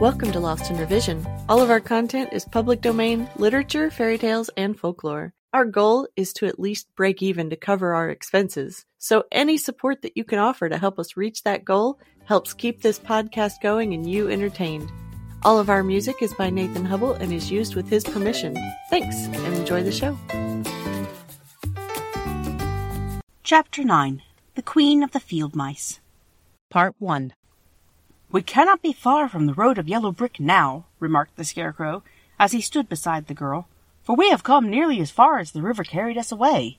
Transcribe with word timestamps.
Welcome 0.00 0.30
to 0.32 0.40
Lost 0.40 0.70
in 0.70 0.76
Revision. 0.76 1.26
All 1.48 1.62
of 1.62 1.70
our 1.70 1.80
content 1.80 2.28
is 2.34 2.44
public 2.44 2.82
domain, 2.82 3.30
literature, 3.36 3.90
fairy 3.90 4.18
tales, 4.18 4.50
and 4.54 4.78
folklore. 4.78 5.32
Our 5.54 5.64
goal 5.64 6.06
is 6.16 6.34
to 6.34 6.44
at 6.44 6.60
least 6.60 6.94
break 6.96 7.22
even 7.22 7.48
to 7.48 7.56
cover 7.56 7.94
our 7.94 8.10
expenses. 8.10 8.84
So 8.98 9.24
any 9.32 9.56
support 9.56 10.02
that 10.02 10.14
you 10.14 10.22
can 10.22 10.38
offer 10.38 10.68
to 10.68 10.76
help 10.76 10.98
us 10.98 11.16
reach 11.16 11.44
that 11.44 11.64
goal 11.64 11.98
helps 12.26 12.52
keep 12.52 12.82
this 12.82 12.98
podcast 12.98 13.62
going 13.62 13.94
and 13.94 14.06
you 14.06 14.28
entertained. 14.28 14.92
All 15.42 15.58
of 15.58 15.70
our 15.70 15.82
music 15.82 16.16
is 16.20 16.34
by 16.34 16.50
Nathan 16.50 16.84
Hubble 16.84 17.14
and 17.14 17.32
is 17.32 17.50
used 17.50 17.74
with 17.74 17.88
his 17.88 18.04
permission. 18.04 18.54
Thanks 18.90 19.16
and 19.16 19.54
enjoy 19.54 19.82
the 19.82 19.92
show. 19.92 20.18
Chapter 23.42 23.82
9 23.82 24.22
The 24.56 24.62
Queen 24.62 25.02
of 25.02 25.12
the 25.12 25.20
Field 25.20 25.56
Mice 25.56 26.00
Part 26.68 26.94
1 26.98 27.32
We 28.36 28.42
cannot 28.42 28.82
be 28.82 28.92
far 28.92 29.30
from 29.30 29.46
the 29.46 29.54
road 29.54 29.78
of 29.78 29.88
yellow 29.88 30.12
brick 30.12 30.38
now, 30.38 30.84
remarked 31.00 31.36
the 31.36 31.44
Scarecrow, 31.44 32.02
as 32.38 32.52
he 32.52 32.60
stood 32.60 32.86
beside 32.86 33.28
the 33.28 33.32
girl, 33.32 33.66
for 34.02 34.14
we 34.14 34.28
have 34.28 34.42
come 34.42 34.68
nearly 34.68 35.00
as 35.00 35.10
far 35.10 35.38
as 35.38 35.52
the 35.52 35.62
river 35.62 35.82
carried 35.82 36.18
us 36.18 36.30
away. 36.30 36.76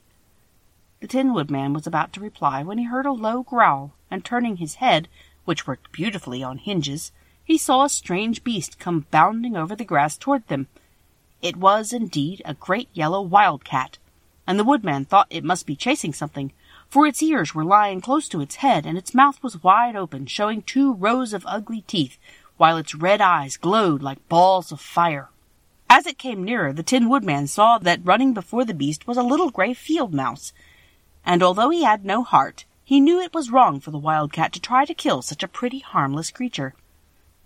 The 0.99 1.07
Tin 1.07 1.33
Woodman 1.33 1.73
was 1.73 1.87
about 1.87 2.13
to 2.13 2.19
reply 2.19 2.61
when 2.61 2.77
he 2.77 2.83
heard 2.83 3.07
a 3.07 3.11
low 3.11 3.41
growl, 3.41 3.93
and 4.11 4.23
turning 4.23 4.57
his 4.57 4.75
head, 4.75 5.07
which 5.45 5.65
worked 5.65 5.91
beautifully 5.91 6.43
on 6.43 6.59
hinges, 6.59 7.11
he 7.43 7.57
saw 7.57 7.85
a 7.85 7.89
strange 7.89 8.43
beast 8.43 8.77
come 8.77 9.07
bounding 9.09 9.57
over 9.57 9.75
the 9.75 9.83
grass 9.83 10.15
toward 10.15 10.47
them. 10.49 10.67
It 11.41 11.55
was 11.55 11.91
indeed 11.91 12.39
a 12.45 12.53
great 12.53 12.89
yellow 12.93 13.23
wildcat, 13.23 13.97
and 14.45 14.59
the 14.59 14.63
Woodman 14.63 15.05
thought 15.05 15.25
it 15.31 15.43
must 15.43 15.65
be 15.65 15.75
chasing 15.75 16.13
something, 16.13 16.53
for 16.89 17.05
its 17.05 17.21
ears 17.21 17.53
were 17.53 17.65
lying 17.65 18.01
close 18.01 18.29
to 18.29 18.41
its 18.41 18.55
head, 18.55 18.85
and 18.85 18.97
its 18.97 19.13
mouth 19.13 19.41
was 19.43 19.63
wide 19.63 19.95
open, 19.95 20.25
showing 20.25 20.61
two 20.61 20.93
rows 20.93 21.33
of 21.33 21.45
ugly 21.47 21.81
teeth, 21.81 22.17
while 22.57 22.77
its 22.77 22.95
red 22.95 23.21
eyes 23.21 23.57
glowed 23.57 24.01
like 24.01 24.29
balls 24.29 24.71
of 24.71 24.81
fire. 24.81 25.29
As 25.89 26.05
it 26.05 26.17
came 26.17 26.43
nearer, 26.43 26.73
the 26.73 26.83
Tin 26.83 27.09
Woodman 27.09 27.47
saw 27.47 27.77
that 27.77 28.05
running 28.05 28.33
before 28.33 28.65
the 28.65 28.73
beast 28.73 29.07
was 29.07 29.17
a 29.17 29.23
little 29.23 29.49
gray 29.49 29.73
field 29.73 30.13
mouse, 30.13 30.53
and 31.25 31.43
although 31.43 31.69
he 31.69 31.83
had 31.83 32.05
no 32.05 32.23
heart, 32.23 32.65
he 32.83 33.01
knew 33.01 33.19
it 33.19 33.33
was 33.33 33.51
wrong 33.51 33.79
for 33.79 33.91
the 33.91 33.97
wildcat 33.97 34.53
to 34.53 34.61
try 34.61 34.85
to 34.85 34.93
kill 34.93 35.21
such 35.21 35.43
a 35.43 35.47
pretty, 35.47 35.79
harmless 35.79 36.31
creature. 36.31 36.73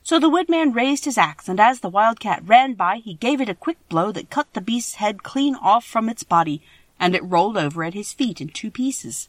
So 0.03 0.19
the 0.19 0.29
woodman 0.29 0.71
raised 0.71 1.05
his 1.05 1.17
axe, 1.17 1.47
and 1.47 1.59
as 1.59 1.79
the 1.79 1.89
wildcat 1.89 2.47
ran 2.47 2.73
by, 2.73 2.97
he 2.97 3.13
gave 3.15 3.41
it 3.41 3.49
a 3.49 3.55
quick 3.55 3.77
blow 3.89 4.11
that 4.11 4.29
cut 4.29 4.53
the 4.53 4.61
beast's 4.61 4.95
head 4.95 5.23
clean 5.23 5.55
off 5.55 5.85
from 5.85 6.09
its 6.09 6.23
body, 6.23 6.61
and 7.01 7.15
it 7.15 7.23
rolled 7.23 7.57
over 7.57 7.83
at 7.83 7.95
his 7.95 8.13
feet 8.13 8.39
in 8.39 8.47
two 8.47 8.69
pieces. 8.69 9.27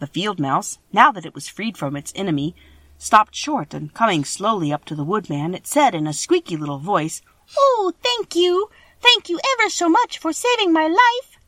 The 0.00 0.06
field 0.06 0.38
mouse, 0.38 0.78
now 0.92 1.10
that 1.12 1.24
it 1.24 1.34
was 1.34 1.48
freed 1.48 1.78
from 1.78 1.96
its 1.96 2.12
enemy, 2.14 2.54
stopped 2.98 3.34
short, 3.34 3.72
and 3.72 3.94
coming 3.94 4.22
slowly 4.22 4.70
up 4.70 4.84
to 4.84 4.94
the 4.94 5.02
woodman, 5.02 5.54
it 5.54 5.66
said 5.66 5.94
in 5.94 6.06
a 6.06 6.12
squeaky 6.12 6.58
little 6.58 6.78
voice, 6.78 7.22
Oh, 7.56 7.94
thank 8.02 8.36
you! 8.36 8.68
Thank 9.00 9.30
you 9.30 9.40
ever 9.54 9.70
so 9.70 9.88
much 9.88 10.18
for 10.18 10.34
saving 10.34 10.74
my 10.74 10.86
life! 10.86 11.38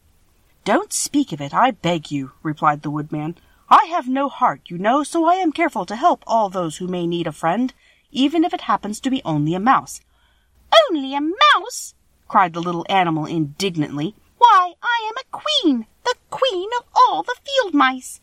Don't 0.65 0.93
speak 0.93 1.33
of 1.33 1.41
it, 1.43 1.53
I 1.53 1.71
beg 1.71 2.11
you, 2.11 2.33
replied 2.43 2.81
the 2.81 2.91
woodman. 2.91 3.37
I 3.69 3.85
have 3.91 4.09
no 4.09 4.31
heart, 4.31 4.63
you 4.69 4.79
know, 4.79 5.03
so 5.03 5.27
I 5.27 5.35
am 5.35 5.53
careful 5.53 5.85
to 5.87 5.97
help 5.97 6.25
all 6.27 6.49
those 6.49 6.79
who 6.79 6.89
may 6.89 7.07
need 7.07 7.27
a 7.27 7.33
friend, 7.33 7.75
even 8.11 8.43
if 8.43 8.55
it 8.55 8.63
happens 8.63 9.01
to 9.01 9.11
be 9.11 9.21
only 9.23 9.55
a 9.55 9.61
mouse. 9.61 10.01
Only 10.89 11.15
a 11.15 11.21
mouse? 11.21 11.95
cried 12.27 12.55
the 12.55 12.63
little 12.63 12.87
animal 12.89 13.27
indignantly. 13.27 14.15
Why, 14.87 15.01
I 15.03 15.09
am 15.09 15.17
a 15.17 15.37
queen, 15.37 15.87
the 16.05 16.15
queen 16.31 16.71
of 16.79 16.87
all 16.95 17.25
the 17.25 17.35
field 17.45 17.75
mice. 17.75 18.21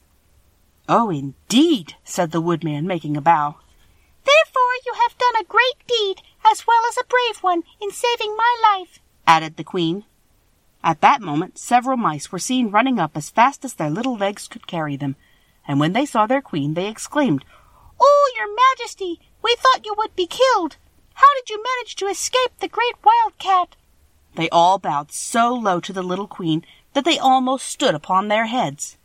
Oh, 0.88 1.10
indeed, 1.10 1.96
said 2.06 2.32
the 2.32 2.40
woodman, 2.40 2.88
making 2.88 3.18
a 3.18 3.22
bow. 3.22 3.58
Therefore 4.24 4.76
you 4.86 4.94
have 4.94 5.18
done 5.18 5.42
a 5.42 5.44
great 5.44 5.86
deed, 5.88 6.22
as 6.50 6.66
well 6.66 6.82
as 6.88 6.98
a 6.98 7.04
brave 7.04 7.44
one, 7.44 7.64
in 7.82 7.92
saving 7.92 8.38
my 8.38 8.56
life, 8.64 9.00
added 9.28 9.58
the 9.58 9.66
queen. 9.66 10.06
At 10.82 11.02
that 11.02 11.22
moment 11.22 11.58
several 11.58 11.98
mice 11.98 12.32
were 12.32 12.40
seen 12.40 12.72
running 12.72 12.98
up 12.98 13.18
as 13.18 13.30
fast 13.30 13.66
as 13.66 13.74
their 13.74 13.90
little 13.90 14.16
legs 14.16 14.48
could 14.48 14.66
carry 14.66 14.96
them, 14.96 15.18
and 15.68 15.82
when 15.82 15.92
they 15.92 16.06
saw 16.06 16.28
their 16.28 16.42
queen 16.42 16.76
they 16.76 16.88
exclaimed, 16.88 17.44
Oh, 18.00 18.34
your 18.38 18.48
majesty, 18.56 19.20
we 19.44 19.54
thought 19.60 19.86
you 19.86 19.96
would 19.98 20.16
be 20.16 20.28
killed. 20.28 20.78
How 21.16 21.34
did 21.36 21.50
you 21.50 21.62
manage 21.62 21.98
to 21.98 22.08
escape 22.08 22.58
the 22.60 22.70
great 22.70 22.96
wildcat? 23.04 23.76
They 24.36 24.50
all 24.50 24.80
bowed 24.80 25.12
so 25.12 25.54
low 25.54 25.80
to 25.82 25.94
the 25.94 26.02
little 26.02 26.28
queen 26.28 26.66
that 26.94 27.06
they 27.06 27.20
almost 27.20 27.68
stood 27.68 27.96
upon 27.96 28.28
their 28.28 28.48
heads. 28.48 28.98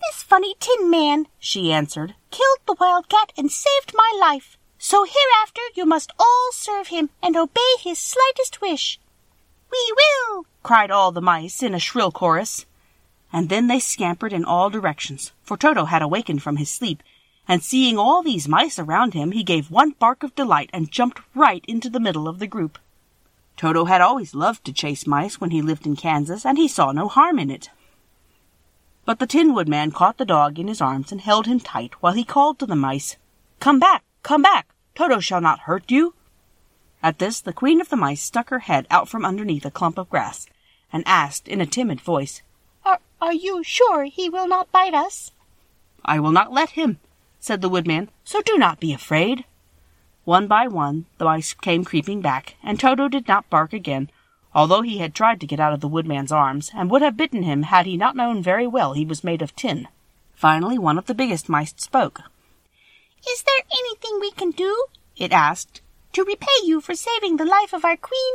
This 0.00 0.22
funny 0.22 0.54
tin 0.58 0.90
man, 0.90 1.26
she 1.38 1.72
answered, 1.72 2.14
killed 2.30 2.60
the 2.66 2.76
wild 2.78 3.08
cat 3.08 3.32
and 3.36 3.50
saved 3.50 3.92
my 3.94 4.12
life. 4.20 4.56
So 4.78 5.04
hereafter 5.04 5.60
you 5.74 5.84
must 5.84 6.12
all 6.18 6.50
serve 6.52 6.88
him 6.88 7.10
and 7.22 7.36
obey 7.36 7.74
his 7.80 7.98
slightest 7.98 8.60
wish. 8.60 9.00
We 9.70 9.94
will, 9.96 10.46
cried 10.62 10.90
all 10.90 11.12
the 11.12 11.20
mice 11.20 11.62
in 11.62 11.74
a 11.74 11.80
shrill 11.80 12.12
chorus. 12.12 12.64
And 13.32 13.48
then 13.48 13.66
they 13.66 13.80
scampered 13.80 14.32
in 14.32 14.44
all 14.44 14.70
directions, 14.70 15.32
for 15.42 15.56
Toto 15.56 15.86
had 15.86 16.00
awakened 16.00 16.42
from 16.42 16.56
his 16.56 16.70
sleep, 16.70 17.02
and 17.46 17.62
seeing 17.62 17.98
all 17.98 18.22
these 18.22 18.48
mice 18.48 18.78
around 18.78 19.14
him, 19.14 19.32
he 19.32 19.42
gave 19.42 19.70
one 19.70 19.90
bark 19.98 20.22
of 20.22 20.34
delight 20.34 20.70
and 20.72 20.90
jumped 20.90 21.20
right 21.34 21.64
into 21.66 21.90
the 21.90 22.00
middle 22.00 22.28
of 22.28 22.38
the 22.38 22.46
group. 22.46 22.78
Toto 23.58 23.86
had 23.86 24.00
always 24.00 24.36
loved 24.36 24.64
to 24.64 24.72
chase 24.72 25.04
mice 25.04 25.40
when 25.40 25.50
he 25.50 25.60
lived 25.60 25.84
in 25.84 25.96
Kansas, 25.96 26.46
and 26.46 26.56
he 26.56 26.68
saw 26.68 26.92
no 26.92 27.08
harm 27.08 27.40
in 27.40 27.50
it. 27.50 27.70
But 29.04 29.18
the 29.18 29.26
Tin 29.26 29.52
Woodman 29.52 29.90
caught 29.90 30.16
the 30.16 30.24
dog 30.24 30.60
in 30.60 30.68
his 30.68 30.80
arms 30.80 31.10
and 31.10 31.20
held 31.20 31.46
him 31.46 31.58
tight 31.58 31.94
while 32.00 32.12
he 32.12 32.24
called 32.24 32.60
to 32.60 32.66
the 32.66 32.76
mice, 32.76 33.16
Come 33.58 33.80
back, 33.80 34.04
come 34.22 34.42
back, 34.42 34.68
Toto 34.94 35.18
shall 35.18 35.40
not 35.40 35.60
hurt 35.60 35.90
you. 35.90 36.14
At 37.02 37.18
this, 37.18 37.40
the 37.40 37.52
Queen 37.52 37.80
of 37.80 37.88
the 37.88 37.96
Mice 37.96 38.22
stuck 38.22 38.50
her 38.50 38.60
head 38.60 38.86
out 38.90 39.08
from 39.08 39.24
underneath 39.24 39.64
a 39.64 39.72
clump 39.72 39.98
of 39.98 40.08
grass, 40.08 40.46
and 40.92 41.02
asked 41.06 41.48
in 41.48 41.60
a 41.60 41.66
timid 41.66 42.00
voice, 42.00 42.42
Are, 42.84 43.00
are 43.20 43.32
you 43.32 43.64
sure 43.64 44.04
he 44.04 44.28
will 44.28 44.46
not 44.46 44.70
bite 44.70 44.94
us? 44.94 45.32
I 46.04 46.20
will 46.20 46.32
not 46.32 46.52
let 46.52 46.70
him, 46.70 47.00
said 47.40 47.60
the 47.60 47.68
Woodman, 47.68 48.10
so 48.22 48.40
do 48.40 48.56
not 48.56 48.78
be 48.78 48.92
afraid. 48.92 49.44
One 50.28 50.46
by 50.46 50.68
one, 50.68 51.06
the 51.16 51.24
mice 51.24 51.54
came 51.54 51.86
creeping 51.86 52.20
back, 52.20 52.56
and 52.62 52.78
Toto 52.78 53.08
did 53.08 53.26
not 53.26 53.48
bark 53.48 53.72
again, 53.72 54.10
although 54.54 54.82
he 54.82 54.98
had 54.98 55.14
tried 55.14 55.40
to 55.40 55.46
get 55.46 55.58
out 55.58 55.72
of 55.72 55.80
the 55.80 55.88
Woodman's 55.88 56.30
arms, 56.30 56.70
and 56.74 56.90
would 56.90 57.00
have 57.00 57.16
bitten 57.16 57.44
him 57.44 57.62
had 57.62 57.86
he 57.86 57.96
not 57.96 58.14
known 58.14 58.42
very 58.42 58.66
well 58.66 58.92
he 58.92 59.06
was 59.06 59.24
made 59.24 59.40
of 59.40 59.56
tin. 59.56 59.88
Finally, 60.34 60.78
one 60.78 60.98
of 60.98 61.06
the 61.06 61.14
biggest 61.14 61.48
mice 61.48 61.72
spoke. 61.78 62.20
Is 63.26 63.42
there 63.42 63.64
anything 63.72 64.18
we 64.20 64.30
can 64.32 64.50
do? 64.50 64.84
it 65.16 65.32
asked 65.32 65.80
to 66.12 66.24
repay 66.24 66.60
you 66.62 66.82
for 66.82 66.94
saving 66.94 67.38
the 67.38 67.46
life 67.46 67.72
of 67.72 67.86
our 67.86 67.96
queen? 67.96 68.34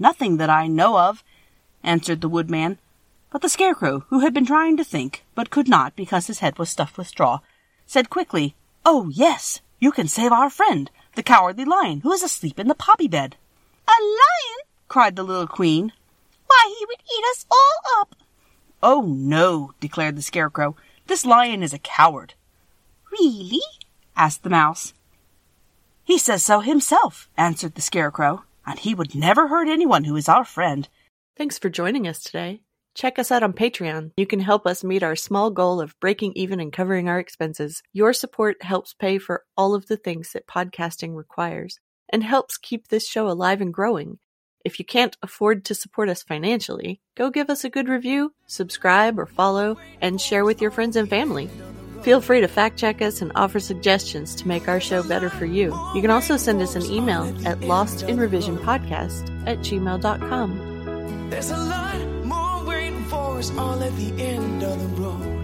Nothing 0.00 0.38
that 0.38 0.50
I 0.50 0.66
know 0.66 0.98
of, 0.98 1.22
answered 1.84 2.20
the 2.20 2.28
woodman. 2.28 2.78
But 3.30 3.42
the 3.42 3.48
scarecrow, 3.48 4.00
who 4.08 4.18
had 4.18 4.34
been 4.34 4.46
trying 4.46 4.76
to 4.76 4.82
think, 4.82 5.24
but 5.36 5.50
could 5.50 5.68
not 5.68 5.94
because 5.94 6.26
his 6.26 6.40
head 6.40 6.58
was 6.58 6.68
stuffed 6.68 6.98
with 6.98 7.06
straw, 7.06 7.38
said 7.86 8.10
quickly, 8.10 8.56
Oh, 8.84 9.08
yes, 9.08 9.60
you 9.78 9.92
can 9.92 10.08
save 10.08 10.32
our 10.32 10.50
friend, 10.50 10.90
the 11.14 11.22
cowardly 11.22 11.64
lion, 11.64 12.00
who 12.00 12.12
is 12.12 12.22
asleep 12.22 12.58
in 12.58 12.68
the 12.68 12.74
poppy 12.74 13.08
bed. 13.08 13.36
A 13.88 13.96
lion? 14.02 14.66
cried 14.88 15.16
the 15.16 15.22
little 15.22 15.46
queen. 15.46 15.92
Why, 16.46 16.74
he 16.78 16.86
would 16.86 17.00
eat 17.00 17.24
us 17.30 17.46
all 17.50 18.00
up. 18.00 18.16
Oh, 18.82 19.02
no, 19.02 19.72
declared 19.80 20.16
the 20.16 20.22
scarecrow. 20.22 20.76
This 21.06 21.24
lion 21.24 21.62
is 21.62 21.72
a 21.72 21.78
coward. 21.78 22.34
Really? 23.10 23.60
asked 24.16 24.42
the 24.42 24.50
mouse. 24.50 24.94
He 26.04 26.18
says 26.18 26.42
so 26.42 26.60
himself, 26.60 27.28
answered 27.36 27.74
the 27.74 27.80
Scarecrow, 27.80 28.44
and 28.66 28.78
he 28.78 28.94
would 28.94 29.14
never 29.14 29.48
hurt 29.48 29.68
anyone 29.68 30.04
who 30.04 30.16
is 30.16 30.28
our 30.28 30.44
friend. 30.44 30.88
Thanks 31.36 31.58
for 31.58 31.70
joining 31.70 32.08
us 32.08 32.22
today. 32.22 32.60
Check 32.94 33.18
us 33.18 33.32
out 33.32 33.42
on 33.42 33.54
Patreon. 33.54 34.12
You 34.16 34.26
can 34.26 34.40
help 34.40 34.66
us 34.66 34.84
meet 34.84 35.02
our 35.02 35.16
small 35.16 35.50
goal 35.50 35.80
of 35.80 35.98
breaking 35.98 36.32
even 36.36 36.60
and 36.60 36.72
covering 36.72 37.08
our 37.08 37.18
expenses. 37.18 37.82
Your 37.92 38.12
support 38.12 38.62
helps 38.62 38.94
pay 38.94 39.18
for 39.18 39.44
all 39.56 39.74
of 39.74 39.86
the 39.86 39.96
things 39.96 40.32
that 40.32 40.46
podcasting 40.46 41.16
requires 41.16 41.78
and 42.12 42.22
helps 42.22 42.58
keep 42.58 42.88
this 42.88 43.08
show 43.08 43.28
alive 43.28 43.60
and 43.62 43.72
growing. 43.72 44.18
If 44.64 44.78
you 44.78 44.84
can't 44.84 45.16
afford 45.22 45.64
to 45.64 45.74
support 45.74 46.08
us 46.08 46.22
financially, 46.22 47.00
go 47.16 47.30
give 47.30 47.50
us 47.50 47.64
a 47.64 47.70
good 47.70 47.88
review, 47.88 48.32
subscribe 48.46 49.18
or 49.18 49.26
follow, 49.26 49.78
and 50.00 50.20
share 50.20 50.44
with 50.44 50.60
your 50.60 50.70
friends 50.70 50.94
and 50.94 51.08
family. 51.08 51.50
Feel 52.02 52.20
free 52.20 52.40
to 52.40 52.48
fact 52.48 52.78
check 52.78 53.00
us 53.00 53.22
and 53.22 53.32
offer 53.34 53.58
suggestions 53.58 54.34
to 54.36 54.46
make 54.46 54.68
our 54.68 54.80
show 54.80 55.02
better 55.02 55.30
for 55.30 55.46
you. 55.46 55.74
You 55.94 56.02
can 56.02 56.10
also 56.10 56.36
send 56.36 56.60
us 56.60 56.76
an 56.76 56.84
email 56.84 57.22
at 57.46 57.60
lostinrevisionpodcast 57.60 59.48
at 59.48 59.58
gmail.com. 59.58 61.30
There's 61.30 61.50
a 61.50 61.56
lot 61.56 61.91
us 63.42 63.58
all 63.58 63.82
at 63.82 63.96
the 63.96 64.12
end 64.22 64.62
of 64.62 64.78
the 64.78 65.02
road. 65.02 65.41